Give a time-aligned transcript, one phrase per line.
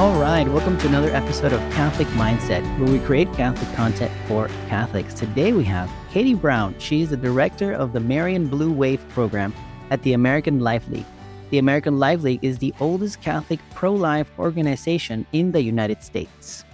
[0.00, 4.48] All right, welcome to another episode of Catholic Mindset, where we create Catholic content for
[4.66, 5.12] Catholics.
[5.12, 6.74] Today we have Katie Brown.
[6.78, 9.52] She is the director of the Marian Blue Wave program
[9.90, 11.04] at the American Life League.
[11.50, 16.64] The American Life League is the oldest Catholic pro life organization in the United States.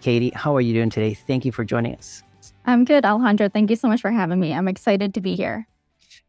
[0.00, 1.14] Katie, how are you doing today?
[1.14, 2.24] Thank you for joining us.
[2.66, 3.48] I'm good, Alejandro.
[3.50, 4.52] Thank you so much for having me.
[4.52, 5.68] I'm excited to be here.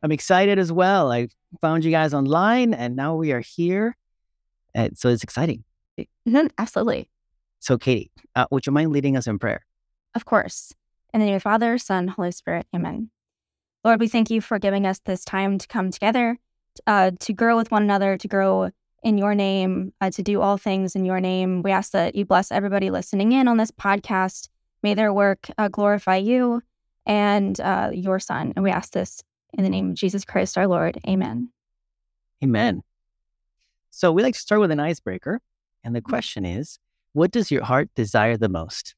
[0.04, 1.12] I'm excited as well.
[1.12, 3.98] I found you guys online and now we are here.
[4.76, 5.64] And so it's exciting.
[6.58, 7.10] Absolutely.
[7.60, 9.66] So, Katie, uh, would you mind leading us in prayer?
[10.14, 10.74] Of course.
[11.14, 12.68] In the name of Father, Son, Holy Spirit.
[12.76, 13.10] Amen.
[13.84, 16.40] Lord, we thank you for giving us this time to come together,
[16.88, 18.72] uh, to grow with one another, to grow
[19.04, 21.62] in your name, uh, to do all things in your name.
[21.62, 24.50] We ask that you bless everybody listening in on this podcast.
[24.82, 26.64] May their work uh, glorify you
[27.06, 28.54] and uh, your Son.
[28.56, 29.24] And we ask this
[29.54, 31.00] in the name of Jesus Christ our Lord.
[31.08, 31.50] Amen.
[32.44, 32.82] Amen.
[33.92, 35.40] So we like to start with an icebreaker.
[35.86, 36.80] And the question is,
[37.14, 38.96] what does your heart desire the most?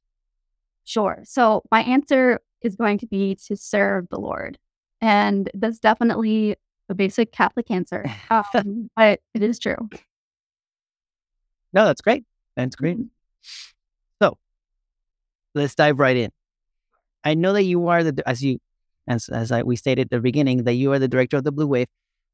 [0.85, 1.19] Sure.
[1.25, 4.57] So my answer is going to be to serve the Lord.
[5.01, 6.55] And that's definitely
[6.89, 9.89] a basic Catholic answer, um, but it is true.
[11.73, 12.23] No, that's great.
[12.55, 12.97] That's great.
[12.97, 13.07] Mm-hmm.
[14.21, 14.37] So
[15.53, 16.31] let's dive right in.
[17.25, 18.59] I know that you are the, as you,
[19.07, 21.51] as, as I, we stated at the beginning, that you are the director of the
[21.51, 21.87] Blue Wave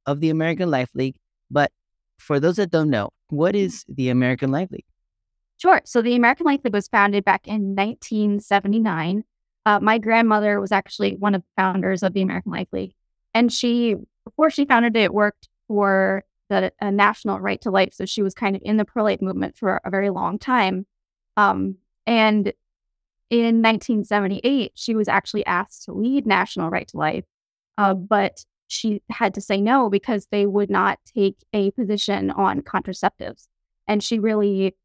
[0.05, 1.15] of the American Life League.
[1.49, 1.71] But
[2.17, 4.85] for those that don't know, what is the American Life League?
[5.57, 5.81] Sure.
[5.85, 9.23] So the American Life League was founded back in 1979.
[9.65, 12.93] Uh, my grandmother was actually one of the founders of the American Life League.
[13.33, 17.93] And she, before she founded it, worked for the national right to life.
[17.93, 20.85] So she was kind of in the pro life movement for a very long time.
[21.37, 22.53] Um, and
[23.29, 27.25] in 1978, she was actually asked to lead National Right to Life.
[27.77, 32.61] Uh, but she had to say no because they would not take a position on
[32.61, 33.47] contraceptives.
[33.87, 34.75] And she really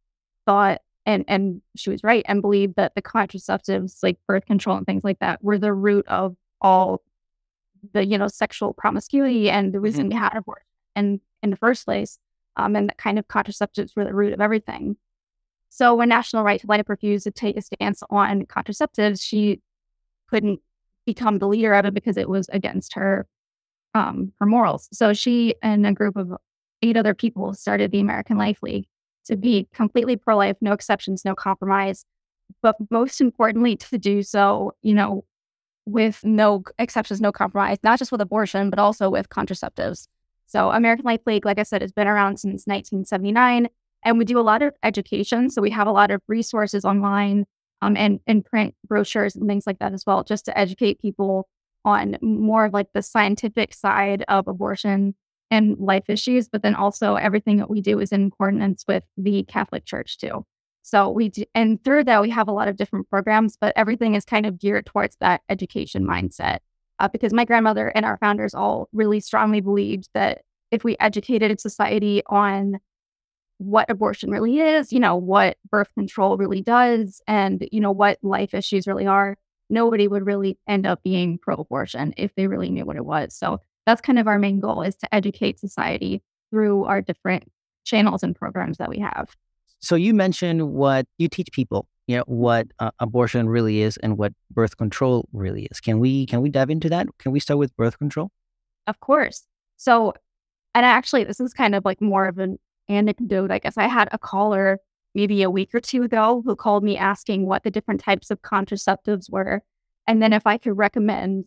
[0.46, 4.86] thought, and, and she was right, and believed that the contraceptives, like birth control and
[4.86, 7.02] things like that, were the root of all
[7.92, 10.18] the, you know, sexual promiscuity and the reason mm-hmm.
[10.18, 10.66] we had abortion
[10.96, 12.18] and in the first place.
[12.56, 14.96] Um, and that kind of contraceptives were the root of everything.
[15.68, 19.60] So when National Right to Life refused to take a stance on contraceptives, she
[20.28, 20.60] couldn't
[21.06, 23.26] become the leader of it because it was against her
[23.98, 24.88] um, her morals.
[24.92, 26.32] So she and a group of
[26.82, 28.86] eight other people started the American Life League
[29.26, 32.04] to be completely pro life, no exceptions, no compromise.
[32.62, 35.24] But most importantly, to do so, you know,
[35.84, 40.06] with no exceptions, no compromise, not just with abortion, but also with contraceptives.
[40.46, 43.68] So, American Life League, like I said, has been around since 1979,
[44.04, 45.50] and we do a lot of education.
[45.50, 47.44] So, we have a lot of resources online
[47.82, 51.48] um, and, and print brochures and things like that as well, just to educate people
[51.88, 55.14] on more of like the scientific side of abortion
[55.50, 59.44] and life issues, but then also everything that we do is in accordance with the
[59.44, 60.44] Catholic Church too.
[60.82, 64.14] So we do, and through that we have a lot of different programs, but everything
[64.14, 66.58] is kind of geared towards that education mindset.
[67.00, 71.60] Uh, because my grandmother and our founders all really strongly believed that if we educated
[71.60, 72.78] society on
[73.58, 78.18] what abortion really is, you know, what birth control really does, and you know what
[78.22, 79.36] life issues really are,
[79.70, 83.34] nobody would really end up being pro abortion if they really knew what it was.
[83.34, 87.50] So that's kind of our main goal is to educate society through our different
[87.84, 89.34] channels and programs that we have.
[89.80, 94.18] So you mentioned what you teach people, you know, what uh, abortion really is and
[94.18, 95.80] what birth control really is.
[95.80, 97.06] Can we can we dive into that?
[97.18, 98.30] Can we start with birth control?
[98.86, 99.46] Of course.
[99.76, 100.14] So
[100.74, 102.58] and actually this is kind of like more of an
[102.88, 103.50] anecdote.
[103.50, 104.80] I guess I had a caller
[105.14, 108.42] maybe a week or two ago who called me asking what the different types of
[108.42, 109.62] contraceptives were.
[110.06, 111.46] And then if I could recommend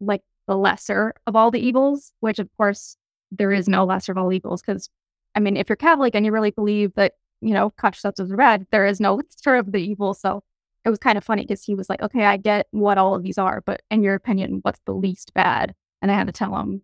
[0.00, 2.96] like the lesser of all the evils, which of course
[3.30, 4.62] there is no lesser of all evils.
[4.62, 4.88] Because
[5.34, 8.66] I mean, if you're Catholic and you really believe that, you know, contraceptives are bad,
[8.70, 9.14] there is no
[9.46, 10.14] lesser of the evil.
[10.14, 10.42] So
[10.84, 13.22] it was kind of funny because he was like, okay, I get what all of
[13.22, 15.74] these are, but in your opinion, what's the least bad?
[16.02, 16.82] And I had to tell him,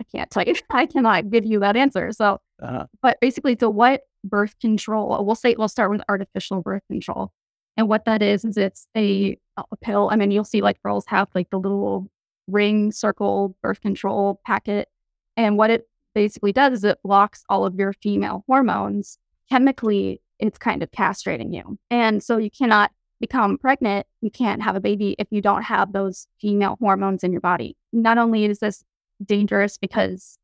[0.00, 2.10] I can't tell you, I cannot give you that answer.
[2.12, 2.86] So, uh-huh.
[3.02, 5.24] but basically, so what birth control.
[5.24, 7.32] We'll say we'll start with artificial birth control.
[7.76, 10.08] And what that is is it's a, a pill.
[10.10, 12.10] I mean, you'll see like girls have like the little
[12.48, 14.88] ring circle birth control packet.
[15.36, 19.18] And what it basically does is it blocks all of your female hormones.
[19.48, 21.78] Chemically, it's kind of castrating you.
[21.90, 22.90] And so you cannot
[23.20, 27.32] become pregnant, you can't have a baby if you don't have those female hormones in
[27.32, 27.76] your body.
[27.92, 28.84] Not only is this
[29.24, 30.37] dangerous because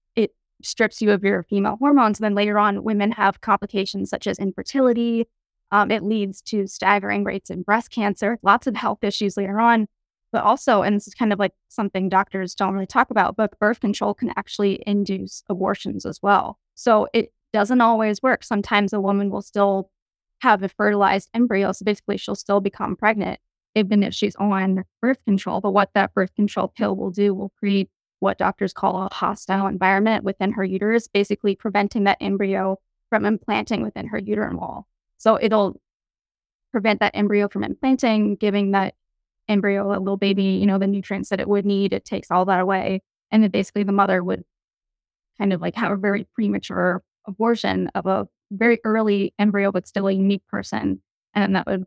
[0.64, 2.18] strips you of your female hormones.
[2.18, 5.28] And then later on, women have complications such as infertility.
[5.70, 9.86] Um, it leads to staggering rates in breast cancer, lots of health issues later on.
[10.32, 13.58] But also, and this is kind of like something doctors don't really talk about, but
[13.60, 16.58] birth control can actually induce abortions as well.
[16.74, 18.42] So it doesn't always work.
[18.42, 19.90] Sometimes a woman will still
[20.40, 21.70] have a fertilized embryo.
[21.72, 23.38] So basically, she'll still become pregnant
[23.74, 25.60] even if she's on birth control.
[25.60, 27.90] But what that birth control pill will do will create
[28.20, 32.78] what doctors call a hostile environment within her uterus, basically preventing that embryo
[33.10, 34.86] from implanting within her uterine wall.
[35.18, 35.80] So it'll
[36.72, 38.94] prevent that embryo from implanting, giving that
[39.48, 41.92] embryo, a little baby, you know, the nutrients that it would need.
[41.92, 43.02] It takes all that away.
[43.30, 44.44] And then basically the mother would
[45.38, 50.08] kind of like have a very premature abortion of a very early embryo, but still
[50.08, 51.02] a unique person.
[51.34, 51.84] And that would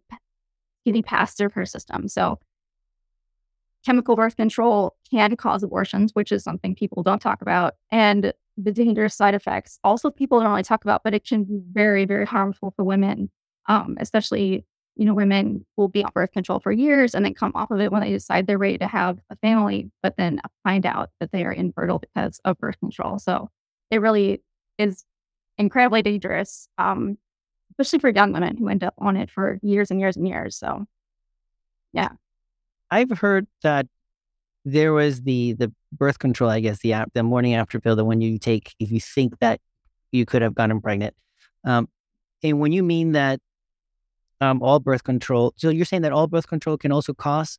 [0.85, 2.07] getting passed through her system.
[2.07, 2.39] So
[3.87, 7.75] chemical birth control can cause abortions, which is something people don't talk about.
[7.89, 11.61] And the dangerous side effects also people don't really talk about, but it can be
[11.71, 13.31] very, very harmful for women,
[13.67, 14.65] um, especially
[14.97, 17.79] you know, women will be on birth control for years and then come off of
[17.79, 21.31] it when they decide they're ready to have a family, but then find out that
[21.31, 23.19] they are infertile because of birth control.
[23.19, 23.51] So
[23.91, 24.41] it really
[24.79, 25.05] is
[25.59, 27.19] incredibly dangerous, um,
[27.71, 30.57] especially for young women who end up on it for years and years and years.
[30.57, 30.87] So,
[31.93, 32.09] yeah.
[32.89, 33.87] I've heard that
[34.65, 38.05] there was the the birth control, I guess the app, the morning after pill, the
[38.05, 39.59] one you take if you think that
[40.11, 41.15] you could have gotten pregnant.
[41.63, 41.89] Um,
[42.43, 43.39] and when you mean that
[44.41, 45.53] um, all birth control.
[45.57, 47.57] So you're saying that all birth control can also cause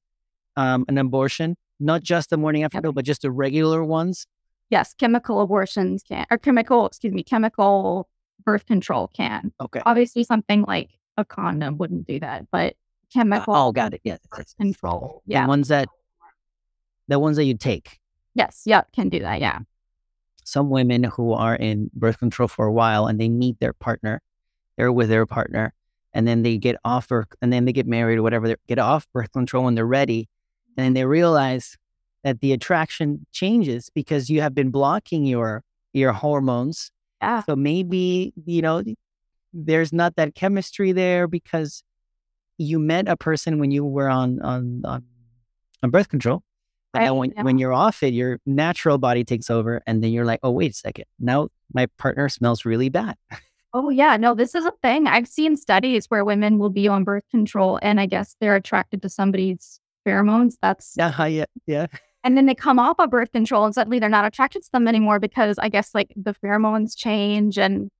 [0.56, 4.26] um, an abortion, not just the morning after pill, but just the regular ones.
[4.70, 8.08] Yes, chemical abortions can, or chemical, excuse me, chemical
[8.44, 9.52] birth control can.
[9.60, 9.81] Okay.
[9.86, 12.74] Obviously, something like a condom wouldn't do that, but
[13.12, 13.55] chemical.
[13.55, 14.02] Uh, oh, got it.
[14.31, 15.22] Birth control.
[15.26, 15.43] Yeah.
[15.43, 15.88] The ones that,
[17.08, 17.99] the ones that you take.
[18.34, 18.62] Yes.
[18.64, 18.82] Yeah.
[18.94, 19.40] Can do that.
[19.40, 19.60] Yeah.
[20.44, 24.22] Some women who are in birth control for a while and they meet their partner,
[24.76, 25.75] they're with their partner,
[26.14, 28.78] and then they get off or and then they get married or whatever, they get
[28.78, 30.28] off birth control when they're ready.
[30.76, 31.76] And then they realize
[32.25, 36.90] that the attraction changes because you have been blocking your your hormones.
[37.20, 37.43] Yeah.
[37.43, 38.82] So maybe, you know,
[39.52, 41.82] there's not that chemistry there because
[42.58, 45.05] you met a person when you were on on on,
[45.82, 46.43] on birth control.
[46.94, 49.82] And when, when you're off it, your natural body takes over.
[49.87, 51.05] And then you're like, oh, wait a second.
[51.20, 53.16] Now my partner smells really bad.
[53.75, 54.16] Oh, yeah.
[54.16, 55.06] No, this is a thing.
[55.06, 59.02] I've seen studies where women will be on birth control and I guess they're attracted
[59.02, 60.55] to somebody's pheromones.
[60.62, 60.94] That's.
[60.96, 61.26] Yeah.
[61.26, 61.44] Yeah.
[61.66, 61.87] Yeah.
[62.25, 64.88] And then they come off of birth control and suddenly they're not attracted to them
[64.88, 67.90] anymore because I guess like the pheromones change and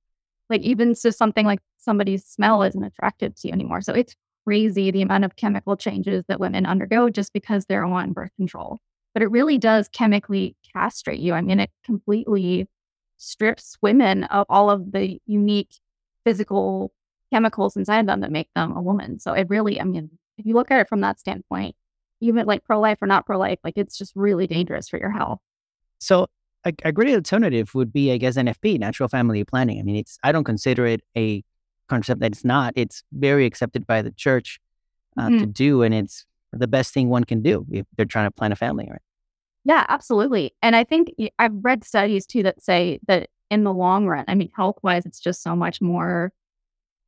[0.49, 3.81] like even to something like somebody's smell isn't attractive to you anymore.
[3.81, 4.15] So it's
[4.49, 8.79] crazy the amount of chemical changes that women undergo just because they're on birth control.
[9.13, 11.33] But it really does chemically castrate you.
[11.33, 12.67] I mean, it completely
[13.17, 15.75] strips women of all of the unique
[16.23, 16.91] physical
[17.31, 19.19] chemicals inside them that make them a woman.
[19.19, 20.09] So it really, I mean,
[20.39, 21.75] if you look at it from that standpoint,
[22.19, 25.11] even like pro life or not pro life, like it's just really dangerous for your
[25.11, 25.41] health.
[25.99, 26.25] So
[26.65, 29.79] a, a, great alternative would be, I guess, NFP, natural family planning.
[29.79, 31.43] I mean, it's I don't consider it a
[31.89, 32.73] concept that it's not.
[32.75, 34.59] It's very accepted by the church
[35.17, 35.39] uh, mm-hmm.
[35.39, 38.51] to do, and it's the best thing one can do if they're trying to plan
[38.51, 39.01] a family, right?
[39.65, 40.53] Yeah, absolutely.
[40.61, 44.35] And I think I've read studies too that say that in the long run, I
[44.35, 46.31] mean, health wise, it's just so much more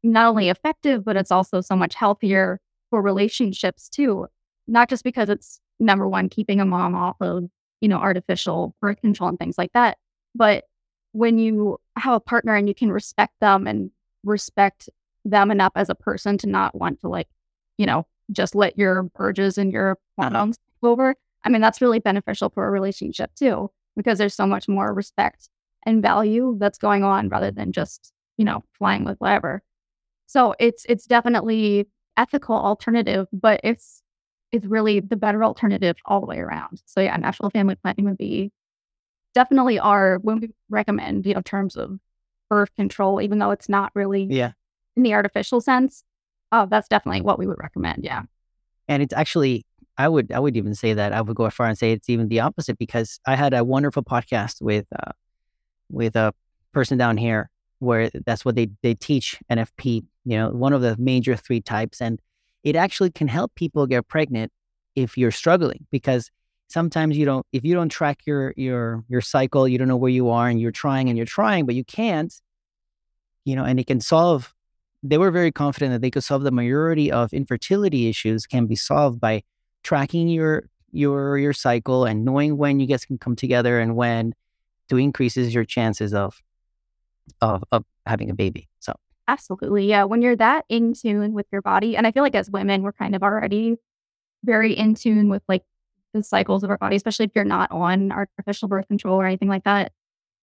[0.04, 4.28] not only effective, but it's also so much healthier for relationships too.
[4.68, 7.46] Not just because it's number one, keeping a mom off of,
[7.80, 9.98] you know, artificial birth control and things like that.
[10.36, 10.66] But
[11.14, 13.92] when you have a partner and you can respect them and
[14.24, 14.90] respect
[15.26, 17.28] them enough as a person to not want to like,
[17.78, 20.52] you know, just let your urges and your uh-huh.
[20.84, 24.94] over, I mean, that's really beneficial for a relationship too, because there's so much more
[24.94, 25.50] respect
[25.86, 29.62] and value that's going on rather than just, you know, flying with whatever.
[30.28, 31.88] So it's it's definitely
[32.18, 34.02] ethical alternative, but it's
[34.52, 36.82] it's really the better alternative all the way around.
[36.86, 38.52] So yeah, natural family planning would be
[39.34, 42.00] definitely our when we recommend, you know, terms of
[42.52, 44.52] birth control, even though it's not really yeah
[44.98, 46.04] in the artificial sense.
[46.52, 48.04] Oh, that's definitely what we would recommend.
[48.04, 48.24] Yeah.
[48.90, 49.66] And it's actually
[49.98, 52.10] I would I would even say that I would go as far and say it's
[52.10, 55.14] even the opposite because I had a wonderful podcast with uh,
[55.90, 56.34] with a
[56.74, 60.04] person down here where that's what they they teach NFP.
[60.26, 62.22] You know, one of the major three types, and
[62.64, 64.52] it actually can help people get pregnant
[64.96, 66.30] if you're struggling because
[66.72, 70.12] sometimes you don't if you don't track your your your cycle you don't know where
[70.12, 72.42] you are and you're trying and you're trying but you can't
[73.46, 74.54] you know and it can solve
[75.04, 78.76] they were very confident that they could solve the majority of infertility issues can be
[78.76, 79.42] solved by
[79.84, 84.34] tracking your your your cycle and knowing when you guys can come together and when
[84.90, 86.42] to increases your chances of
[87.40, 88.68] of of having a baby.
[88.80, 88.94] So
[89.28, 90.04] absolutely, yeah.
[90.04, 92.92] When you're that in tune with your body, and I feel like as women, we're
[92.92, 93.78] kind of already
[94.44, 95.64] very in tune with like
[96.14, 99.50] the cycles of our body, especially if you're not on artificial birth control or anything
[99.50, 99.92] like that.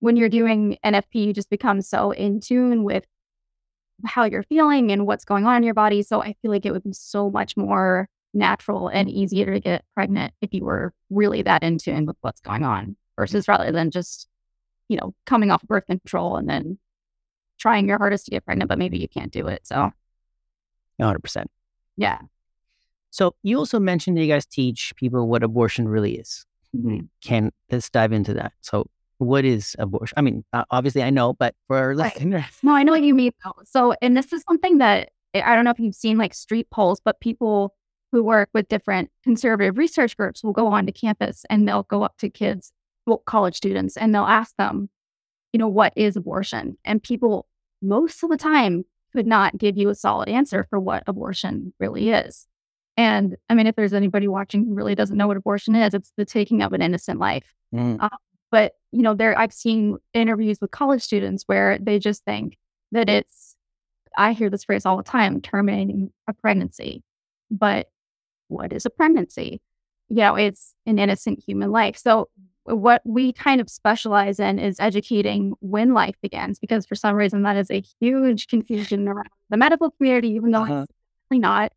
[0.01, 3.05] When you're doing NFP, you just become so in tune with
[4.05, 6.03] how you're feeling and what's going on in your body.
[6.03, 9.85] So I feel like it would be so much more natural and easier to get
[9.95, 13.91] pregnant if you were really that in tune with what's going on versus rather than
[13.91, 14.29] just,
[14.89, 16.79] you know, coming off birth control and then
[17.59, 19.67] trying your hardest to get pregnant, but maybe you can't do it.
[19.67, 19.91] So
[21.01, 21.47] 100%.
[21.97, 22.19] Yeah.
[23.11, 26.45] So you also mentioned that you guys teach people what abortion really is.
[26.77, 27.07] Mm-hmm.
[27.23, 28.53] Can let's dive into that.
[28.61, 28.87] So
[29.19, 30.15] what is abortion?
[30.17, 33.33] I mean, obviously I know, but for listeners, no, I know what you mean.
[33.65, 37.01] So, and this is something that I don't know if you've seen like street polls,
[37.05, 37.75] but people
[38.13, 42.03] who work with different conservative research groups will go on to campus and they'll go
[42.03, 42.73] up to kids,
[43.07, 44.89] well, college students, and they'll ask them,
[45.53, 46.79] you know, what is abortion?
[46.85, 47.47] And people
[47.83, 52.11] most of the time could not give you a solid answer for what abortion really
[52.11, 52.47] is.
[52.99, 56.13] And I mean, if there's anybody watching who really doesn't know what abortion is, it's
[56.17, 57.55] the taking of an innocent life.
[57.73, 57.99] Mm.
[58.01, 58.09] Uh,
[58.51, 62.59] but you know, there I've seen interviews with college students where they just think
[62.93, 63.55] that it's.
[64.17, 67.05] I hear this phrase all the time: terminating a pregnancy.
[67.53, 67.87] But
[68.49, 69.61] what is a pregnancy?
[70.09, 71.97] You know, it's an innocent human life.
[71.97, 72.31] So
[72.65, 77.43] what we kind of specialize in is educating when life begins, because for some reason
[77.43, 80.83] that is a huge confusion around the medical community, even though uh-huh.
[80.83, 80.93] it's
[81.31, 81.73] really not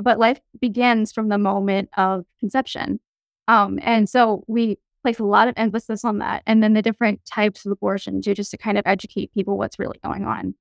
[0.00, 3.00] but life begins from the moment of conception.
[3.48, 6.42] Um, and so we place a lot of emphasis on that.
[6.46, 9.78] And then the different types of abortion abortions, just to kind of educate people what's
[9.78, 10.54] really going on.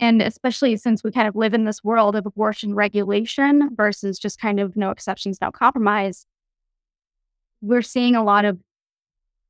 [0.00, 4.40] And especially since we kind of live in this world of abortion regulation versus just
[4.40, 6.26] kind of no exceptions, no compromise,
[7.60, 8.58] we're seeing a lot of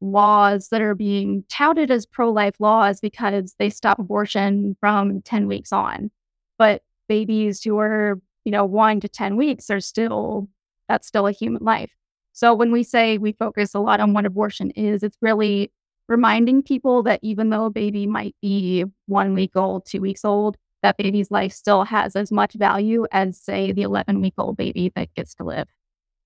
[0.00, 5.46] laws that are being touted as pro life laws because they stop abortion from 10
[5.46, 6.10] weeks on.
[6.58, 10.48] But babies who are you know, one to 10 weeks are still,
[10.88, 11.90] that's still a human life.
[12.32, 15.72] So when we say we focus a lot on what abortion is, it's really
[16.08, 20.56] reminding people that even though a baby might be one week old, two weeks old,
[20.82, 24.92] that baby's life still has as much value as, say, the 11 week old baby
[24.94, 25.68] that gets to live.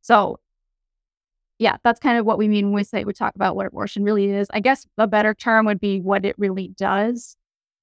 [0.02, 0.40] So,
[1.58, 4.02] yeah, that's kind of what we mean when we say we talk about what abortion
[4.02, 4.48] really is.
[4.52, 7.37] I guess a better term would be what it really does.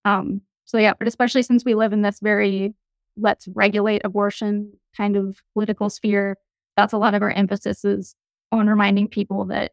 [0.04, 2.74] Um, so, yeah, but especially since we live in this very
[3.18, 6.38] let's regulate abortion kind of political sphere.
[6.78, 8.16] That's a lot of our emphasis is
[8.52, 9.72] on reminding people that,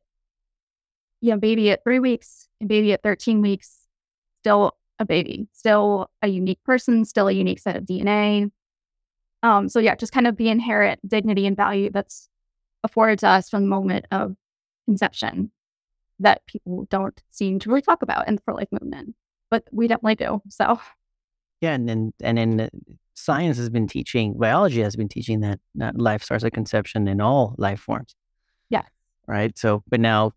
[1.21, 3.87] you know, baby at three weeks and baby at 13 weeks,
[4.41, 8.51] still a baby, still a unique person, still a unique set of DNA.
[9.43, 12.29] Um, so yeah, just kind of the inherent dignity and value that's
[12.85, 14.37] afforded to us from the moment of
[14.87, 15.51] conception
[16.21, 19.15] that people don't seem to really talk about in the pro-life movement,
[19.51, 20.41] but we definitely do.
[20.49, 20.81] So
[21.61, 22.71] yeah, and then and then
[23.23, 27.21] science has been teaching, biology has been teaching that, that life starts at conception in
[27.21, 28.15] all life forms.
[28.69, 28.83] Yeah.
[29.27, 29.57] Right.
[29.57, 30.33] So, but now,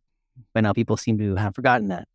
[0.54, 2.08] but now people seem to have forgotten that.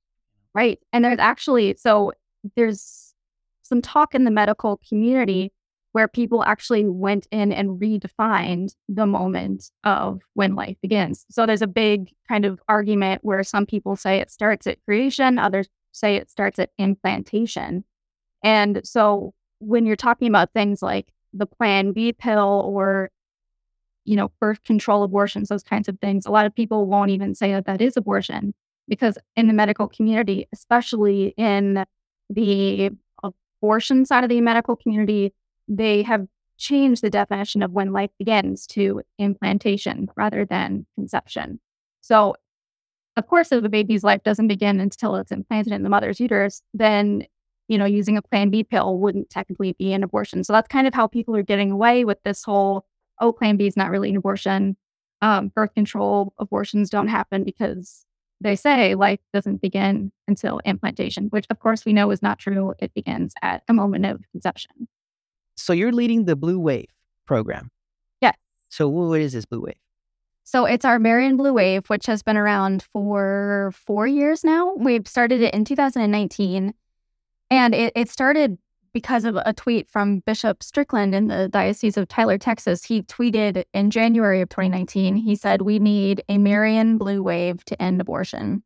[0.54, 0.78] Right.
[0.92, 2.12] And there's actually, so
[2.56, 3.14] there's
[3.62, 5.52] some talk in the medical community
[5.92, 11.26] where people actually went in and redefined the moment of when life begins.
[11.30, 15.38] So there's a big kind of argument where some people say it starts at creation,
[15.38, 17.84] others say it starts at implantation.
[18.44, 23.10] And so when you're talking about things like the Plan B pill or,
[24.04, 27.34] you know, birth control abortions, those kinds of things, a lot of people won't even
[27.34, 28.52] say that that is abortion
[28.88, 31.84] because in the medical community, especially in
[32.28, 32.90] the
[33.22, 35.32] abortion side of the medical community,
[35.68, 36.26] they have
[36.58, 41.60] changed the definition of when life begins to implantation rather than conception.
[42.00, 42.34] So,
[43.16, 46.62] of course, if a baby's life doesn't begin until it's implanted in the mother's uterus,
[46.74, 47.24] then
[47.70, 50.42] you know, using a plan B pill wouldn't technically be an abortion.
[50.42, 52.84] So that's kind of how people are getting away with this whole,
[53.20, 54.76] oh, plan B is not really an abortion.
[55.22, 58.04] Um, birth control abortions don't happen because
[58.40, 62.74] they say life doesn't begin until implantation, which of course we know is not true.
[62.80, 64.88] It begins at a moment of conception.
[65.56, 66.88] So you're leading the Blue Wave
[67.24, 67.70] program.
[68.20, 68.34] Yes.
[68.68, 69.74] So what is this Blue Wave?
[70.42, 74.74] So it's our Marian Blue Wave, which has been around for four years now.
[74.74, 76.74] We've started it in 2019.
[77.50, 78.58] And it, it started
[78.92, 82.84] because of a tweet from Bishop Strickland in the Diocese of Tyler, Texas.
[82.84, 87.80] He tweeted in January of 2019, he said, We need a Marian blue wave to
[87.80, 88.62] end abortion.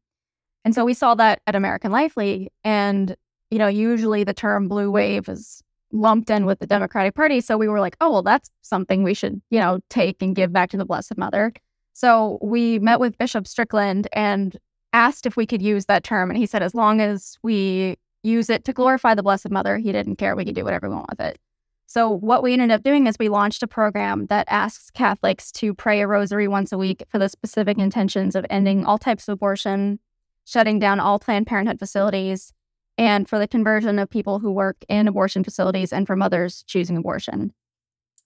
[0.65, 2.49] And so we saw that at American Life League.
[2.63, 3.17] And,
[3.51, 5.63] you know, usually the term blue wave is
[5.93, 7.41] lumped in with the Democratic Party.
[7.41, 10.53] So we were like, oh, well, that's something we should, you know, take and give
[10.53, 11.53] back to the Blessed Mother.
[11.93, 14.57] So we met with Bishop Strickland and
[14.93, 16.31] asked if we could use that term.
[16.31, 19.79] And he said, as long as we use it to glorify the Blessed Mother.
[19.79, 20.35] He didn't care.
[20.35, 21.39] We could do whatever we want with it.
[21.87, 25.75] So, what we ended up doing is we launched a program that asks Catholics to
[25.75, 29.35] pray a rosary once a week for the specific intentions of ending all types of
[29.35, 30.01] abortion,
[30.45, 32.53] shutting down all Planned Parenthood facilities,
[32.97, 36.97] and for the conversion of people who work in abortion facilities and for mothers choosing
[36.97, 37.53] abortion.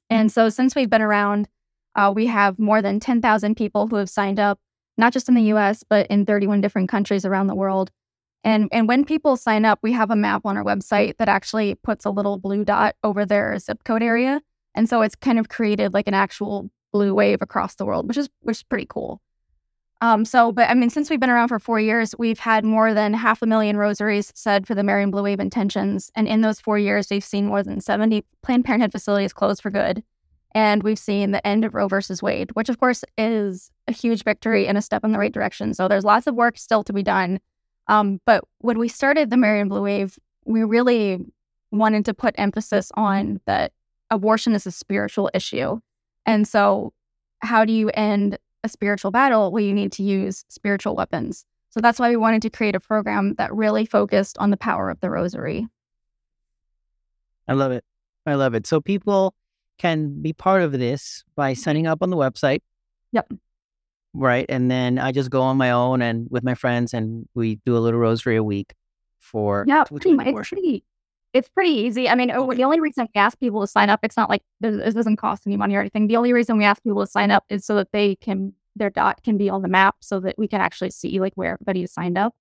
[0.09, 1.49] And so, since we've been around,
[1.97, 4.61] uh, we have more than 10,000 people who have signed up,
[4.97, 7.91] not just in the US, but in 31 different countries around the world.
[8.45, 11.75] And, and when people sign up, we have a map on our website that actually
[11.75, 14.41] puts a little blue dot over their zip code area.
[14.75, 18.17] And so it's kind of created like an actual blue wave across the world, which
[18.17, 19.21] is which is pretty cool.
[20.01, 22.95] Um, so, but I mean, since we've been around for four years, we've had more
[22.95, 26.13] than half a million rosaries said for the Marian Blue Wave intentions.
[26.15, 29.71] And in those four years, we've seen more than 70 Planned Parenthood facilities closed for
[29.71, 30.05] good.
[30.53, 34.23] And we've seen the end of Roe versus Wade, which of course is a huge
[34.23, 35.75] victory and a step in the right direction.
[35.75, 37.41] So there's lots of work still to be done.
[37.89, 41.25] Um, but when we started the Marian Blue Wave, we really
[41.71, 43.73] wanted to put emphasis on that
[44.11, 45.81] abortion is a spiritual issue.
[46.27, 46.93] And so,
[47.41, 49.53] how do you end a spiritual battle?
[49.53, 51.45] Well, you need to use spiritual weapons.
[51.71, 54.91] So that's why we wanted to create a program that really focused on the power
[54.91, 55.69] of the rosary.
[57.47, 57.85] I love it.
[58.27, 58.67] I love it.
[58.67, 59.35] So people
[59.79, 62.61] can be part of this by signing up on the website.
[63.13, 63.33] Yep.
[64.15, 64.47] Right.
[64.49, 67.77] And then I just go on my own and with my friends and we do
[67.77, 68.75] a little rosary a week
[69.19, 70.85] for yeah, pretty, it's pretty
[71.35, 72.09] it's pretty easy.
[72.09, 72.57] I mean, oh, okay.
[72.57, 75.47] the only reason we ask people to sign up, it's not like it doesn't cost
[75.47, 76.07] any money or anything.
[76.07, 78.91] The only reason we ask people to sign up is so that they can their
[78.91, 81.83] dot can be on the map so that we can actually see like where everybody
[81.83, 82.35] is signed up.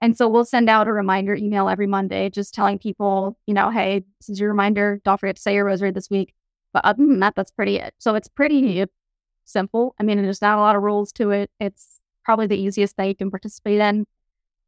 [0.00, 3.70] And so we'll send out a reminder email every Monday, just telling people, you know,
[3.70, 5.00] hey, this is your reminder.
[5.04, 6.34] Don't forget to say your rosary this week.
[6.72, 7.94] But other than that, that's pretty it.
[7.98, 8.84] So it's pretty
[9.48, 9.94] simple.
[9.98, 11.50] I mean, there's not a lot of rules to it.
[11.60, 14.06] It's probably the easiest that you can participate in,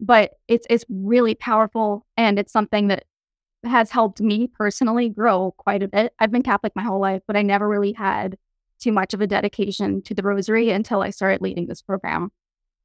[0.00, 3.04] but it's it's really powerful and it's something that
[3.64, 6.12] has helped me personally grow quite a bit.
[6.18, 8.38] I've been Catholic my whole life, but I never really had
[8.78, 12.30] too much of a dedication to the rosary until I started leading this program.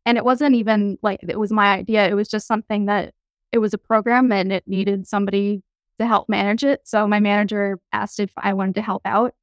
[0.05, 2.07] And it wasn't even like it was my idea.
[2.09, 3.13] It was just something that
[3.51, 5.61] it was a program and it needed somebody
[5.99, 6.81] to help manage it.
[6.85, 9.35] So my manager asked if I wanted to help out.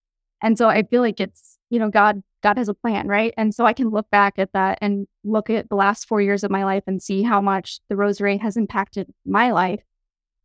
[0.42, 3.33] And so I feel like it's, you know, God God has a plan, right?
[3.37, 6.42] And so I can look back at that and look at the last 4 years
[6.42, 9.80] of my life and see how much the rosary has impacted my life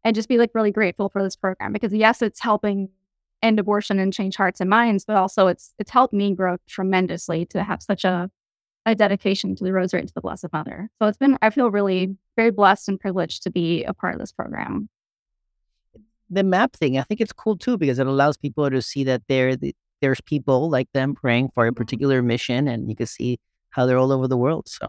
[0.03, 2.89] and just be like really grateful for this program because yes, it's helping
[3.41, 7.45] end abortion and change hearts and minds, but also it's it's helped me grow tremendously
[7.47, 8.29] to have such a
[8.87, 10.89] a dedication to the rosary and to the Blessed Mother.
[10.99, 14.19] So it's been I feel really very blessed and privileged to be a part of
[14.19, 14.89] this program
[16.29, 19.23] the map thing, I think it's cool too because it allows people to see that
[19.27, 19.55] there
[20.01, 21.75] there's people like them praying for a mm-hmm.
[21.75, 24.67] particular mission, and you can see how they're all over the world.
[24.67, 24.87] So,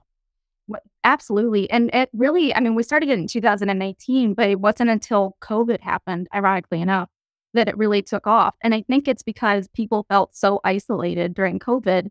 [1.04, 5.36] absolutely, and it really, I mean, we started it in 2019, but it wasn't until
[5.40, 7.08] COVID happened, ironically enough,
[7.54, 8.54] that it really took off.
[8.62, 12.08] And I think it's because people felt so isolated during COVID.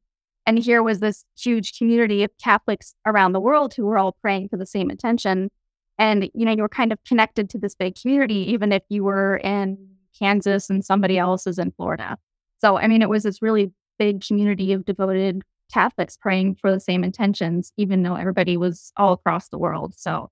[0.48, 4.50] And here was this huge community of Catholics around the world who were all praying
[4.50, 5.50] for the same intention
[5.98, 9.04] and, you know, you were kind of connected to this big community, even if you
[9.04, 9.78] were in
[10.18, 12.18] Kansas and somebody else is in Florida.
[12.60, 16.80] So, I mean, it was this really big community of devoted Catholics praying for the
[16.80, 19.94] same intentions, even though everybody was all across the world.
[19.98, 20.30] So,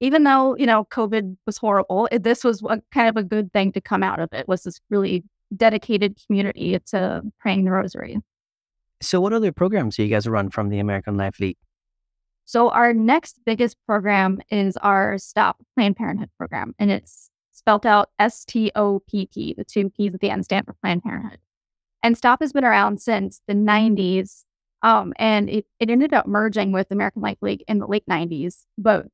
[0.00, 3.52] even though, you know, COVID was horrible, it, this was a, kind of a good
[3.52, 5.24] thing to come out of it was this really
[5.56, 8.18] dedicated community to praying the rosary.
[9.00, 11.58] So, what other programs do you guys run from the American Life League?
[12.46, 17.30] So our next biggest program is our Stop Planned Parenthood program, and it's
[17.64, 19.54] spelled out S T O P P.
[19.56, 21.38] The two P's at the end stand for Planned Parenthood.
[22.02, 24.44] And Stop has been around since the 90s,
[24.82, 28.64] um, and it, it ended up merging with American Life League in the late 90s.
[28.76, 29.06] But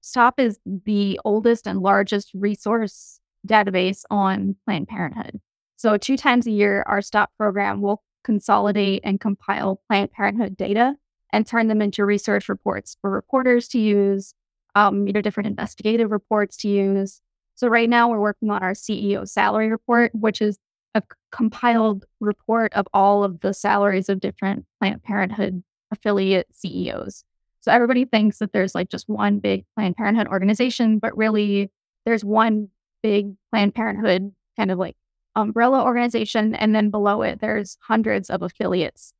[0.00, 5.38] Stop is the oldest and largest resource database on Planned Parenthood.
[5.76, 10.94] So two times a year, our Stop program will consolidate and compile Planned Parenthood data
[11.34, 14.32] and turn them into research reports for reporters to use,
[14.74, 17.20] um, you know, different investigative reports to use.
[17.60, 20.58] So right now we're working on our CEO salary report, which is
[20.94, 27.22] a compiled report of all of the salaries of different Planned Parenthood affiliate CEOs.
[27.60, 31.70] So everybody thinks that there's like just one big Planned Parenthood organization, but really
[32.06, 32.68] there's one
[33.02, 34.96] big Planned Parenthood kind of like
[35.36, 36.54] umbrella organization.
[36.54, 39.12] And then below it, there's hundreds of affiliates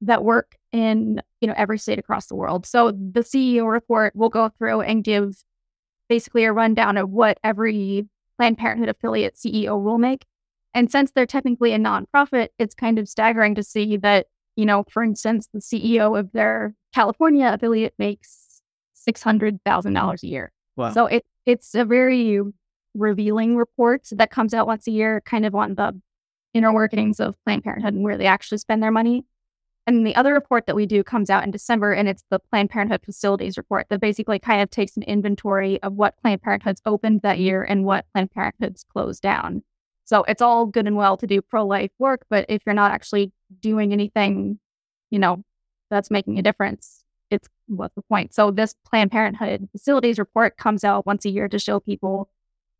[0.00, 2.66] that work in you know every state across the world.
[2.66, 5.44] So the CEO report will go through and give
[6.08, 10.24] basically a rundown of what every Planned Parenthood affiliate CEO will make.
[10.74, 14.84] And since they're technically a nonprofit, it's kind of staggering to see that, you know,
[14.90, 18.62] for instance, the CEO of their California affiliate makes
[18.94, 20.52] six hundred thousand dollars a year.
[20.76, 20.92] Wow.
[20.92, 22.40] So it it's a very
[22.94, 26.00] revealing report that comes out once a year, kind of on the
[26.54, 29.24] inner workings of Planned Parenthood and where they actually spend their money.
[29.88, 32.68] And the other report that we do comes out in December, and it's the Planned
[32.68, 37.22] Parenthood facilities report that basically kind of takes an inventory of what Planned Parenthoods opened
[37.22, 39.62] that year and what Planned Parenthoods closed down.
[40.04, 42.92] So it's all good and well to do pro life work, but if you're not
[42.92, 44.58] actually doing anything,
[45.08, 45.42] you know,
[45.88, 48.34] that's making a difference, it's what's the point?
[48.34, 52.28] So this Planned Parenthood facilities report comes out once a year to show people,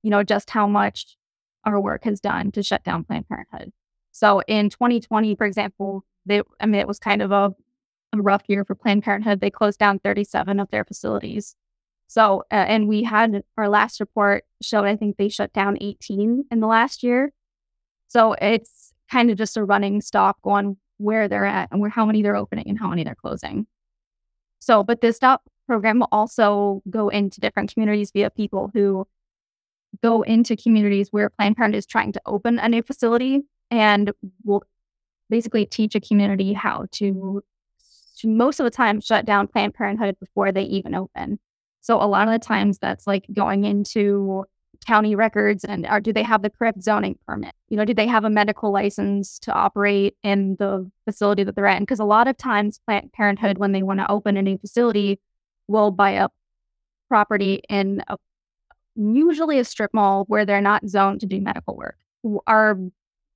[0.02, 1.16] you know, just how much
[1.64, 3.72] our work has done to shut down Planned Parenthood.
[4.12, 7.54] So in 2020, for example, they, I mean, it was kind of a,
[8.12, 9.40] a rough year for Planned Parenthood.
[9.40, 11.56] They closed down 37 of their facilities.
[12.06, 16.44] So, uh, and we had our last report showed, I think they shut down 18
[16.50, 17.32] in the last year.
[18.08, 22.06] So it's kind of just a running stock on where they're at and where, how
[22.06, 23.66] many they're opening and how many they're closing.
[24.58, 29.06] So, but this stop program will also go into different communities via people who
[30.02, 34.12] go into communities where Planned Parenthood is trying to open a new facility and
[34.44, 34.64] will
[35.30, 37.42] basically teach a community how to,
[38.18, 41.38] to most of the time shut down Planned Parenthood before they even open.
[41.80, 44.44] So a lot of the times that's like going into
[44.86, 47.54] county records and are, do they have the correct zoning permit?
[47.68, 51.66] You know, do they have a medical license to operate in the facility that they're
[51.66, 51.82] in?
[51.82, 55.20] Because a lot of times Planned Parenthood, when they want to open a new facility,
[55.66, 56.32] will buy up
[57.08, 58.16] property in a,
[58.96, 61.96] usually a strip mall where they're not zoned to do medical work.
[62.46, 62.78] Our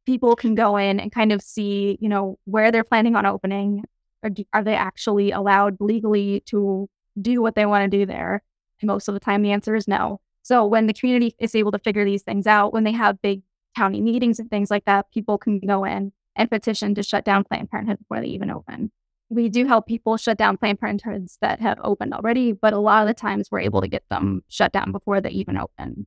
[0.07, 3.85] people can go in and kind of see, you know, where they're planning on opening.
[4.23, 6.89] Or do, are they actually allowed legally to
[7.21, 8.43] do what they want to do there?
[8.81, 10.21] And most of the time, the answer is no.
[10.43, 13.43] So when the community is able to figure these things out, when they have big
[13.77, 17.45] county meetings and things like that, people can go in and petition to shut down
[17.45, 18.91] Planned Parenthood before they even open.
[19.29, 23.03] We do help people shut down Planned Parenthoods that have opened already, but a lot
[23.03, 26.07] of the times we're able to get them shut down before they even open.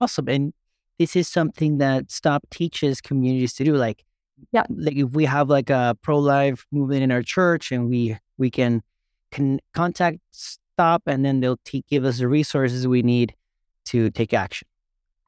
[0.00, 0.28] Awesome.
[0.28, 0.52] And
[0.98, 3.74] this is something that Stop teaches communities to do.
[3.76, 4.04] Like,
[4.52, 8.16] yeah, like if we have like a pro life movement in our church, and we
[8.38, 8.82] we can
[9.30, 13.34] can contact Stop, and then they'll t- give us the resources we need
[13.86, 14.68] to take action.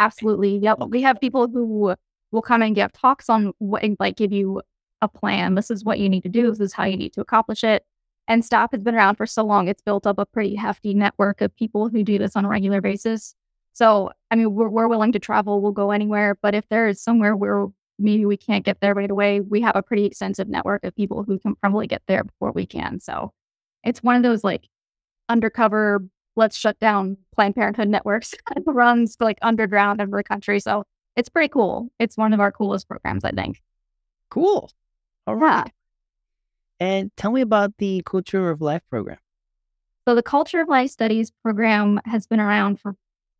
[0.01, 0.59] Absolutely.
[0.59, 0.81] Yep.
[0.81, 0.91] Okay.
[0.91, 1.95] We have people who
[2.31, 4.63] will come and give talks on what, like, give you
[5.01, 5.55] a plan.
[5.55, 6.51] This is what you need to do.
[6.51, 7.85] This is how you need to accomplish it.
[8.27, 11.41] And Stop has been around for so long; it's built up a pretty hefty network
[11.41, 13.35] of people who do this on a regular basis.
[13.79, 16.37] So, I mean, we're, we're willing to travel, we'll go anywhere.
[16.43, 19.77] But if there is somewhere where maybe we can't get there right away, we have
[19.77, 22.99] a pretty extensive network of people who can probably get there before we can.
[22.99, 23.33] So
[23.85, 24.69] it's one of those like
[25.29, 28.35] undercover, let's shut down Planned Parenthood networks
[28.67, 30.59] runs like underground over the country.
[30.59, 30.83] So
[31.15, 31.89] it's pretty cool.
[32.01, 33.63] It's one of our coolest programs, I think.
[34.29, 34.73] Cool.
[35.29, 35.71] All right.
[36.81, 36.85] Yeah.
[36.85, 39.19] And tell me about the Culture of Life program.
[40.05, 42.97] So the Culture of Life Studies program has been around for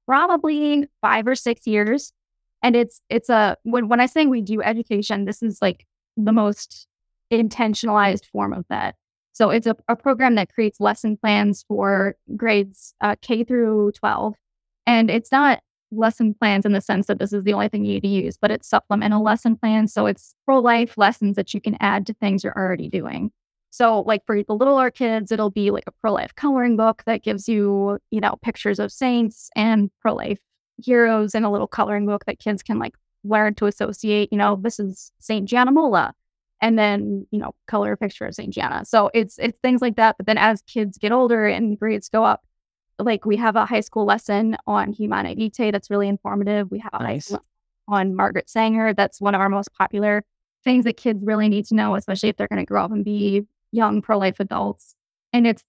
[0.09, 2.13] probably five or six years.
[2.63, 6.33] And it's it's a when when I say we do education, this is like the
[6.33, 6.89] most
[7.31, 8.97] intentionalized form of that.
[9.33, 14.35] So it's a, a program that creates lesson plans for grades uh, K through 12.
[14.87, 15.61] And it's not
[15.93, 18.37] lesson plans in the sense that this is the only thing you need to use,
[18.37, 19.93] but it's supplemental lesson plans.
[19.93, 23.31] So it's pro life lessons that you can add to things you're already doing.
[23.71, 27.23] So, like for the littler kids, it'll be like a pro life coloring book that
[27.23, 30.39] gives you, you know, pictures of saints and pro life
[30.79, 34.57] heroes and a little coloring book that kids can like learn to associate, you know,
[34.61, 36.15] this is Saint Gianna Molla.
[36.61, 38.85] And then, you know, color a picture of Saint Gianna.
[38.85, 40.17] So it's it's things like that.
[40.17, 42.45] But then as kids get older and grades go up,
[42.99, 46.71] like we have a high school lesson on Humanae Vitae that's really informative.
[46.71, 47.33] We have a nice.
[47.87, 48.93] on Margaret Sanger.
[48.93, 50.25] That's one of our most popular
[50.65, 53.05] things that kids really need to know, especially if they're going to grow up and
[53.05, 54.95] be young pro life adults.
[55.33, 55.65] And it's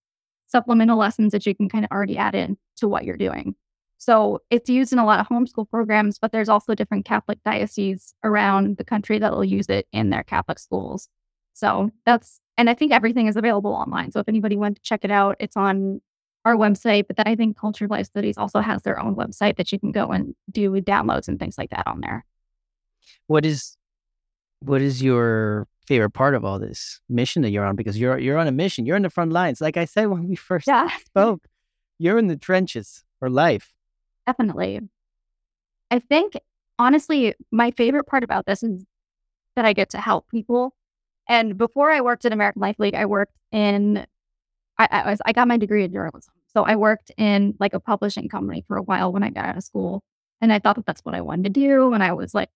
[0.47, 3.55] supplemental lessons that you can kind of already add in to what you're doing.
[3.97, 8.13] So it's used in a lot of homeschool programs, but there's also different Catholic dioceses
[8.23, 11.09] around the country that will use it in their Catholic schools.
[11.53, 14.12] So that's, and I think everything is available online.
[14.12, 15.99] So if anybody wants to check it out, it's on
[16.45, 17.07] our website.
[17.07, 19.91] But then I think Culture Life Studies also has their own website that you can
[19.91, 22.25] go and do downloads and things like that on there.
[23.27, 23.75] What is,
[24.62, 28.38] what is your favorite part of all this mission that you're on because you're you're
[28.38, 28.86] on a mission.
[28.86, 29.60] You're in the front lines.
[29.60, 30.88] Like I said when we first yeah.
[31.06, 31.47] spoke,
[31.97, 33.73] you're in the trenches for life.
[34.28, 34.82] Definitely.
[35.89, 36.34] I think
[36.78, 38.86] honestly, my favorite part about this is
[39.56, 40.75] that I get to help people.
[41.28, 44.06] And before I worked at American Life League, I worked in
[44.78, 46.36] I, I was I got my degree in journalism.
[46.54, 49.58] So I worked in like a publishing company for a while when I got out
[49.58, 50.04] of school.
[50.39, 51.93] And I thought that that's what I wanted to do.
[51.93, 52.49] And I was like,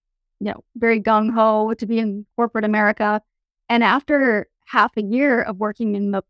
[0.44, 3.22] you know, very gung ho to be in corporate America.
[3.70, 6.22] And after half a year of working in the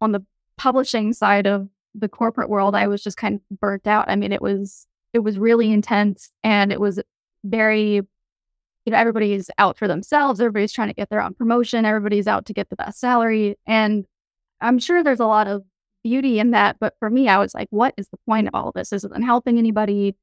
[0.00, 0.24] on the
[0.56, 4.08] publishing side of the corporate world, I was just kind of burnt out.
[4.08, 6.98] I mean, it was it was really intense and it was
[7.44, 10.40] very you know, everybody's out for themselves.
[10.40, 11.84] Everybody's trying to get their own promotion.
[11.84, 13.58] Everybody's out to get the best salary.
[13.66, 14.06] And
[14.62, 15.62] I'm sure there's a lot of
[16.02, 16.78] beauty in that.
[16.80, 18.88] But for me, I was like, what is the point of all of this?
[18.88, 20.16] This isn't helping anybody.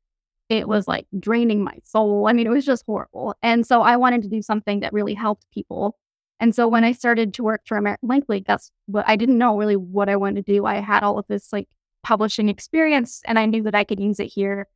[0.50, 2.28] It was like draining my soul.
[2.28, 3.36] I mean, it was just horrible.
[3.42, 5.98] And so I wanted to do something that really helped people.
[6.40, 9.38] And so when I started to work for American Life League, that's what I didn't
[9.38, 10.66] know really what I wanted to do.
[10.66, 11.68] I had all of this like
[12.04, 14.68] publishing experience and I knew that I could use it here,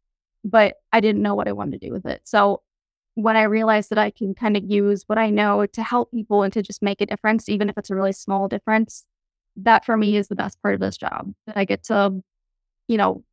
[0.44, 2.22] but I didn't know what I wanted to do with it.
[2.24, 2.62] So
[3.16, 6.44] when I realized that I can kind of use what I know to help people
[6.44, 9.06] and to just make a difference, even if it's a really small difference,
[9.58, 11.34] that for me is the best part of this job.
[11.46, 12.22] That I get to,
[12.88, 13.24] you know,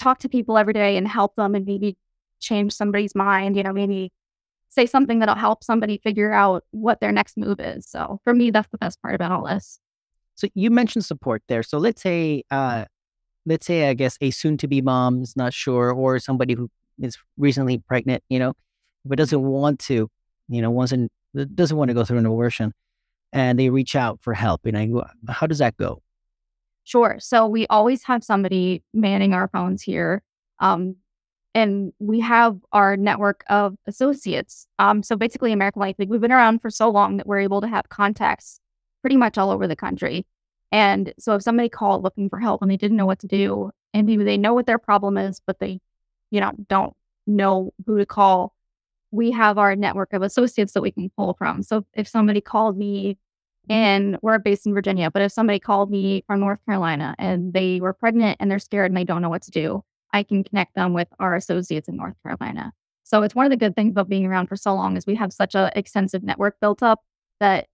[0.00, 1.96] talk to people every day and help them and maybe
[2.40, 4.10] change somebody's mind, you know, maybe
[4.68, 7.86] say something that'll help somebody figure out what their next move is.
[7.86, 9.78] So for me, that's the best part about all this.
[10.36, 11.62] So you mentioned support there.
[11.62, 12.86] So let's say, uh,
[13.44, 17.78] let's say, I guess a soon-to-be mom is not sure, or somebody who is recently
[17.78, 18.54] pregnant, you know,
[19.04, 20.08] but doesn't want to,
[20.48, 20.72] you know,
[21.54, 22.72] doesn't want to go through an abortion,
[23.32, 24.60] and they reach out for help.
[24.64, 26.02] You know, how does that go?
[26.84, 27.16] Sure.
[27.20, 30.22] So we always have somebody manning our phones here.
[30.58, 30.96] Um,
[31.54, 34.66] and we have our network of associates.
[34.78, 37.66] Um, so basically, American Life we've been around for so long that we're able to
[37.66, 38.60] have contacts
[39.02, 40.26] pretty much all over the country.
[40.72, 43.72] And so if somebody called looking for help and they didn't know what to do,
[43.92, 45.80] and maybe they know what their problem is, but they,
[46.30, 46.94] you know, don't
[47.26, 48.54] know who to call,
[49.10, 51.64] we have our network of associates that we can pull from.
[51.64, 53.18] So if somebody called me
[53.70, 57.80] and we're based in Virginia, but if somebody called me from North Carolina and they
[57.80, 60.74] were pregnant and they're scared and they don't know what to do, I can connect
[60.74, 62.72] them with our associates in North Carolina.
[63.04, 65.14] So it's one of the good things about being around for so long is we
[65.14, 67.00] have such an extensive network built up
[67.38, 67.68] that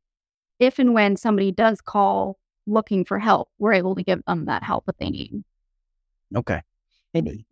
[0.59, 4.63] if and when somebody does call looking for help, we're able to give them that
[4.63, 5.43] help that they need.
[6.37, 6.61] Okay.
[7.15, 7.45] And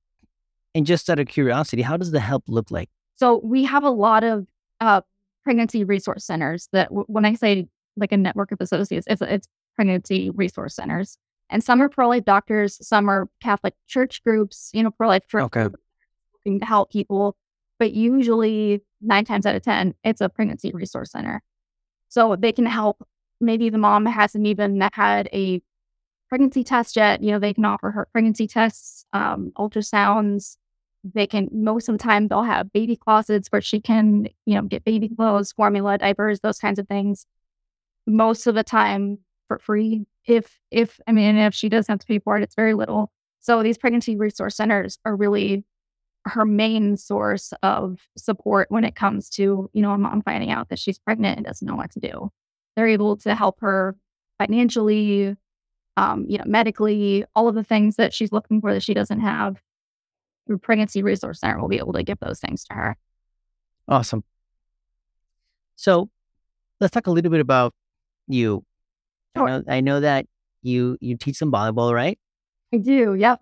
[0.75, 2.91] and just out of curiosity, how does the help look like?
[3.17, 4.47] So we have a lot of
[4.81, 5.01] uh,
[5.45, 9.49] pregnancy resource centers that w- when I say like a network of associates, it's, it's
[9.77, 11.19] pregnancy resource centers.
[11.51, 15.27] And some are pro life doctors, some are Catholic church groups, you know, pro life
[15.29, 15.69] church okay.
[16.35, 17.37] looking to help people.
[17.79, 21.43] But usually, nine times out of 10, it's a pregnancy resource center.
[22.09, 23.07] So they can help.
[23.41, 25.61] Maybe the mom hasn't even had a
[26.29, 27.23] pregnancy test yet.
[27.23, 30.57] You know, they can offer her pregnancy tests, um, ultrasounds.
[31.03, 34.63] They can, most of the time, they'll have baby closets where she can, you know,
[34.63, 37.27] get baby clothes, formula, diapers, those kinds of things.
[38.07, 42.07] Most of the time for free if if I mean if she does have to
[42.07, 43.13] pay for it, it's very little.
[43.41, 45.65] So these pregnancy resource centers are really
[46.27, 50.71] her main source of support when it comes to, you know, a mom finding out
[50.71, 52.31] that she's pregnant and doesn't know what to do.
[52.75, 53.95] They're able to help her
[54.39, 55.37] financially,
[55.99, 59.21] um, you know, medically, all of the things that she's looking for that she doesn't
[59.21, 59.61] have.
[60.47, 62.97] Through Pregnancy Resource Center will be able to give those things to her.
[63.89, 64.25] Awesome.
[65.77, 66.11] So
[66.81, 67.75] let's talk a little bit about
[68.29, 68.65] you.
[69.37, 69.49] Sure.
[69.49, 70.27] I know, I know that
[70.63, 72.19] you you teach some volleyball, right?
[72.73, 73.15] I do.
[73.15, 73.41] Yep.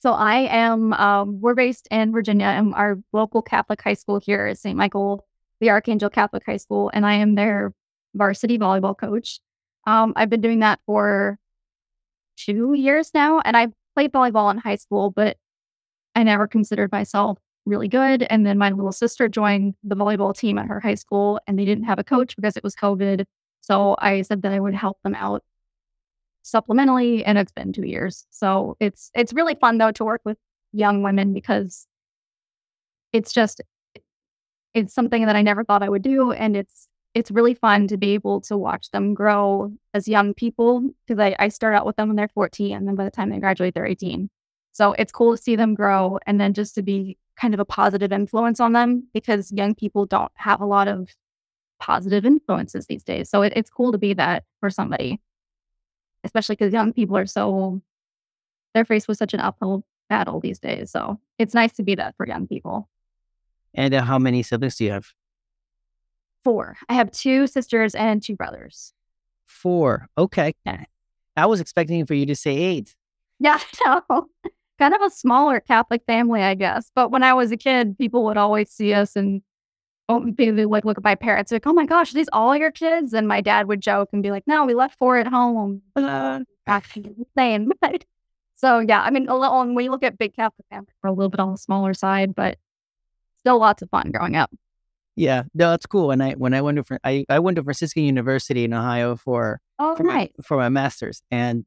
[0.00, 0.92] So I am.
[0.92, 4.76] Um, we're based in Virginia, and our local Catholic high school here is St.
[4.76, 5.24] Michael
[5.60, 7.72] the Archangel Catholic High School, and I am their
[8.14, 9.40] varsity volleyball coach.
[9.86, 11.38] Um, I've been doing that for
[12.36, 15.36] two years now, and I played volleyball in high school, but
[16.14, 18.22] I never considered myself really good.
[18.30, 21.64] And then my little sister joined the volleyball team at her high school, and they
[21.64, 23.24] didn't have a coach because it was COVID.
[23.68, 25.44] So I said that I would help them out
[26.42, 28.26] supplementally, and it's been two years.
[28.30, 30.38] So it's it's really fun though to work with
[30.72, 31.86] young women because
[33.12, 33.60] it's just
[34.72, 37.98] it's something that I never thought I would do, and it's it's really fun to
[37.98, 41.96] be able to watch them grow as young people because I, I start out with
[41.96, 44.28] them when they're 14 and then by the time they graduate they're 18
[44.72, 47.64] so it's cool to see them grow and then just to be kind of a
[47.64, 51.08] positive influence on them because young people don't have a lot of
[51.78, 53.30] positive influences these days.
[53.30, 55.20] So it, it's cool to be that for somebody,
[56.24, 57.80] especially because young people are so,
[58.74, 60.90] they're faced with such an uphill battle these days.
[60.90, 62.88] So it's nice to be that for young people.
[63.74, 65.08] And uh, how many siblings do you have?
[66.44, 66.76] Four.
[66.88, 68.92] I have two sisters and two brothers.
[69.46, 70.08] Four.
[70.16, 70.54] Okay.
[70.64, 70.84] Yeah.
[71.36, 72.94] I was expecting for you to say eight.
[73.38, 74.28] Yeah, no.
[74.78, 76.90] kind of a smaller Catholic family, I guess.
[76.94, 79.42] But when I was a kid, people would always see us and
[80.08, 83.12] oh, they like look at my parents like, oh my gosh, these all your kids?
[83.12, 85.82] And my dad would joke and be like, no, we left four at home.
[85.96, 86.40] Uh,
[86.94, 87.70] insane.
[88.54, 91.12] so yeah, I mean, a little, when you look at big Catholic families, we're a
[91.12, 92.58] little bit on the smaller side, but
[93.38, 94.50] still lots of fun growing up.
[95.16, 96.10] Yeah, no, that's cool.
[96.12, 99.60] And I when I went to I, I went to Franciscan University in Ohio for
[99.78, 100.28] oh, for, nice.
[100.36, 101.64] my, for my master's, and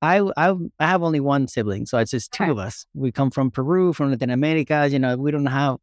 [0.00, 2.86] I, I I have only one sibling, so it's just two of us.
[2.94, 4.86] We come from Peru, from Latin America.
[4.88, 5.78] You know, we don't have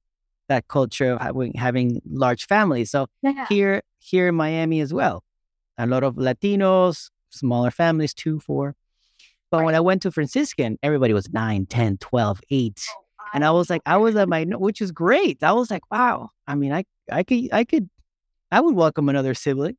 [0.50, 2.92] that culture of having, having large families.
[2.92, 3.46] So Yeah.
[3.48, 5.24] here here in Miami as well,
[5.78, 8.76] a lot of Latinos, smaller families, two, four.
[9.52, 12.82] But when I went to Franciscan, everybody was 9, 10, 12, 8.
[13.34, 15.44] And I was like, I was at my, which is great.
[15.44, 16.30] I was like, wow.
[16.48, 17.90] I mean, I, I could, I could,
[18.52, 19.78] I would welcome another sibling.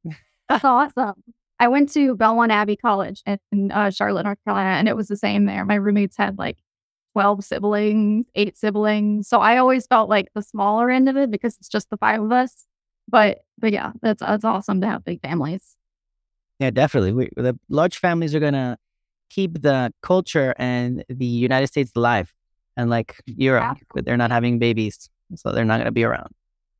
[0.48, 1.14] That's awesome.
[1.58, 5.16] I went to Belmont Abbey College in uh, Charlotte, North Carolina, and it was the
[5.16, 5.64] same there.
[5.64, 6.58] My roommates had like
[7.12, 9.28] 12 siblings, eight siblings.
[9.28, 12.22] So I always felt like the smaller end of it because it's just the five
[12.22, 12.66] of us.
[13.08, 15.76] But but yeah, that's that's awesome to have big families.
[16.58, 17.12] Yeah, definitely.
[17.12, 18.78] We, the large families are gonna
[19.30, 22.32] keep the culture and the United States alive.
[22.76, 26.28] And like Europe, but they're not having babies, so they're not gonna be around.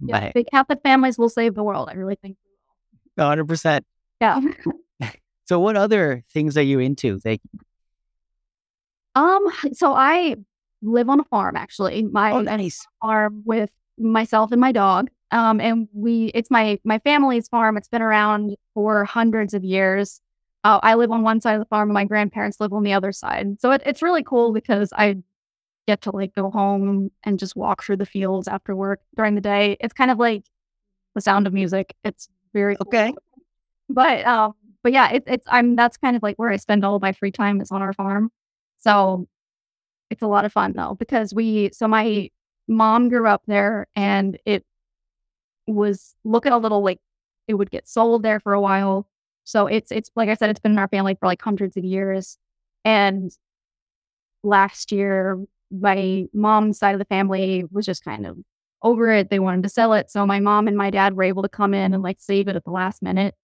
[0.01, 1.89] Yeah, But big Catholic families will save the world.
[1.91, 2.37] I really think.
[3.19, 3.85] hundred percent.
[4.21, 4.41] Yeah.
[5.51, 7.19] So, what other things are you into?
[7.25, 7.41] Like,
[9.15, 9.45] Um.
[9.73, 10.37] So I
[10.83, 11.57] live on a farm.
[11.57, 12.87] Actually, my oh, nice.
[13.01, 15.11] farm with myself and my dog.
[15.33, 17.77] Um, and we, it's my my family's farm.
[17.77, 20.21] It's been around for hundreds of years.
[20.65, 22.93] Uh, I live on one side of the farm, and my grandparents live on the
[22.93, 23.61] other side.
[23.61, 25.17] So it, it's really cool because I
[25.87, 29.41] get to like go home and just walk through the fields after work during the
[29.41, 29.77] day.
[29.81, 30.45] It's kind of like
[31.15, 31.95] the sound of music.
[32.05, 32.89] It's very cool.
[32.89, 33.15] Okay.
[33.89, 36.97] But um, but yeah, it, it's I'm that's kind of like where I spend all
[36.97, 38.31] of my free time is on our farm.
[38.81, 39.29] So
[40.11, 42.31] it's a lot of fun though because we so my
[42.69, 44.65] mom grew up there and it
[45.67, 46.99] was looking a little like
[47.49, 49.09] it would get sold there for a while.
[49.45, 51.85] So it's it's like I said, it's been in our family for like hundreds of
[51.85, 52.39] years.
[52.85, 53.31] And
[54.43, 55.39] last year,
[55.71, 58.39] my mom's side of the family was just kind of
[58.83, 59.31] over it.
[59.31, 60.11] They wanted to sell it.
[60.11, 62.57] So my mom and my dad were able to come in and like save it
[62.57, 63.35] at the last minute.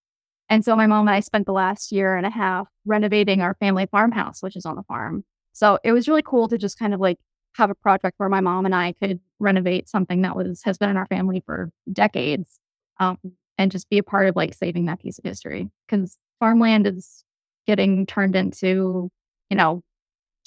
[0.49, 3.55] And so my mom and I spent the last year and a half renovating our
[3.55, 5.23] family farmhouse, which is on the farm.
[5.53, 7.17] So it was really cool to just kind of like
[7.55, 10.89] have a project where my mom and I could renovate something that was has been
[10.89, 12.59] in our family for decades,
[12.99, 13.17] um,
[13.57, 17.23] and just be a part of like saving that piece of history because farmland is
[17.65, 19.09] getting turned into
[19.49, 19.81] you know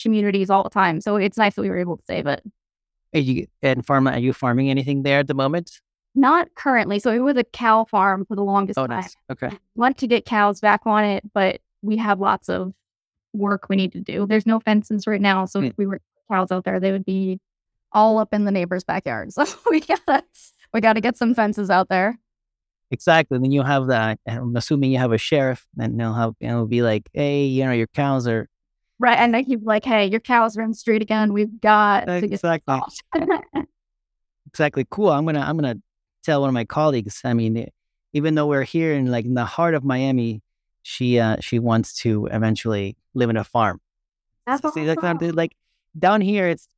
[0.01, 1.01] communities all the time.
[1.01, 2.43] So it's nice that we were able to save it.
[3.13, 4.07] Are you and farm?
[4.07, 5.81] Are you farming anything there at the moment?
[6.15, 6.99] Not currently.
[6.99, 9.01] So it was a cow farm for the longest Oh, time.
[9.01, 9.17] nice.
[9.31, 9.51] Okay.
[9.77, 12.73] want to get cows back on it, but we have lots of
[13.33, 14.27] work we need to do.
[14.27, 15.67] There's no fences right now, so Hmm.
[15.67, 17.41] if we were cows out there, they would be
[17.93, 19.31] all up in the neighbor's backyard.
[19.33, 20.25] So we gotta
[20.75, 22.19] we gotta get some fences out there.
[22.93, 23.39] Exactly.
[23.39, 24.19] Then you have that.
[24.27, 26.35] I'm assuming you have a sheriff, and they'll have.
[26.41, 28.49] And it'll be like, hey, you know, your cows are
[28.99, 29.17] Right.
[29.17, 31.33] And then he'd be like, hey, your cows are in the street again.
[31.33, 32.81] We've got to get exactly
[34.47, 35.11] exactly cool.
[35.11, 35.77] I'm gonna I'm gonna
[36.23, 37.21] tell one of my colleagues.
[37.25, 37.69] I mean,
[38.13, 40.43] even though we're here in like in the heart of Miami,
[40.83, 43.81] she uh she wants to eventually live in a farm.
[44.47, 45.09] That's See, like, awesome.
[45.19, 45.53] something- like
[45.99, 46.69] down here, it's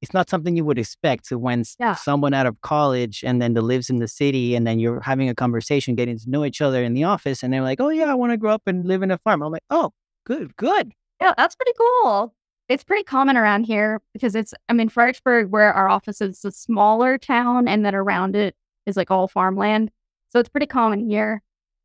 [0.00, 1.26] it's not something you would expect.
[1.26, 1.94] So when Yeah.
[1.96, 5.28] someone out of college and then that lives in the city, and then you're having
[5.28, 8.04] a conversation, getting to know each other in the office, and they're like, "Oh yeah,
[8.10, 9.92] I want to grow up and live in a farm." I'm like, "Oh,
[10.24, 12.32] good, good." Yeah, that's pretty cool.
[12.68, 16.52] It's pretty common around here because it's, I mean, Fredericksburg, where our office is, a
[16.52, 18.54] smaller town, and then around it
[18.88, 19.90] is like all farmland.
[20.30, 21.42] So it's pretty common here.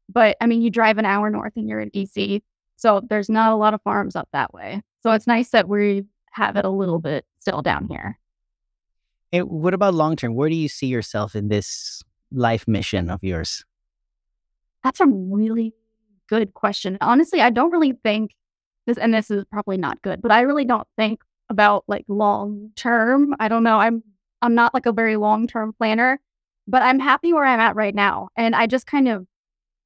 [0.09, 2.41] But I mean, you drive an hour north and you're in DC.
[2.77, 4.81] So there's not a lot of farms up that way.
[5.01, 8.17] So it's nice that we have it a little bit still down here.
[9.31, 10.35] And what about long term?
[10.35, 13.63] Where do you see yourself in this life mission of yours?
[14.83, 15.73] That's a really
[16.27, 16.97] good question.
[17.01, 18.35] Honestly, I don't really think
[18.85, 22.71] this, and this is probably not good, but I really don't think about like long
[22.75, 23.35] term.
[23.39, 23.77] I don't know.
[23.77, 24.03] I'm
[24.41, 26.19] I'm not like a very long term planner,
[26.67, 29.26] but I'm happy where I'm at right now, and I just kind of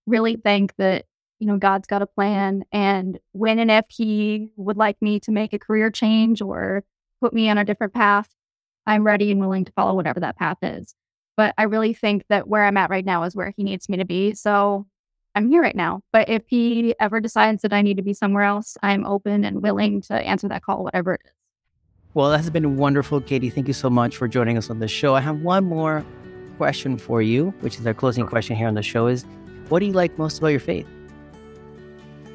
[0.05, 1.05] really think that
[1.39, 5.31] you know God's got a plan, and when and if He would like me to
[5.31, 6.83] make a career change or
[7.21, 8.29] put me on a different path,
[8.85, 10.95] I'm ready and willing to follow whatever that path is.
[11.35, 13.97] But I really think that where I'm at right now is where He needs me
[13.97, 14.33] to be.
[14.33, 14.87] So
[15.37, 16.01] I'm here right now.
[16.11, 19.61] But if he ever decides that I need to be somewhere else, I'm open and
[19.61, 21.31] willing to answer that call, whatever it is.
[22.15, 23.51] Well, that's been wonderful, Katie.
[23.51, 25.13] Thank you so much for joining us on the show.
[25.13, 26.03] I have one more
[26.57, 29.25] question for you, which is our closing question here on the show is
[29.69, 30.87] what do you like most about your faith?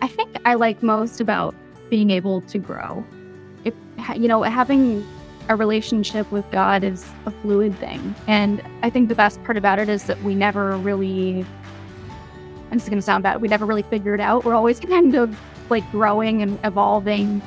[0.01, 1.55] I think I like most about
[1.91, 3.05] being able to grow.
[3.64, 3.75] If
[4.16, 5.07] you know, having
[5.49, 8.14] a relationship with God is a fluid thing.
[8.27, 11.45] And I think the best part about it is that we never really
[12.70, 14.45] and this is gonna sound bad, we never really figure it out.
[14.45, 17.43] We're always kind of like growing and evolving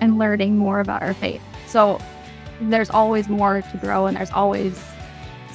[0.00, 1.42] and learning more about our faith.
[1.66, 2.00] So
[2.60, 4.80] there's always more to grow and there's always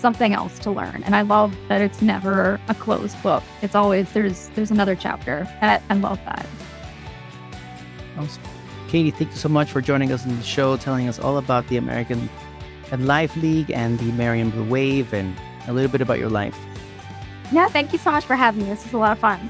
[0.03, 1.01] something else to learn.
[1.05, 3.41] And I love that it's never a closed book.
[3.61, 5.47] It's always there's there's another chapter.
[5.61, 6.45] And I, I love that.
[8.17, 8.43] Awesome.
[8.89, 11.65] Katie, thank you so much for joining us on the show, telling us all about
[11.69, 12.29] the American
[12.91, 15.33] at Life League and the Marian Blue Wave and
[15.67, 16.59] a little bit about your life.
[17.53, 18.69] Yeah, thank you so much for having me.
[18.69, 19.49] This is a lot of fun.